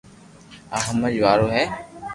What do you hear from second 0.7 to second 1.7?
آ ھمج وارو ھي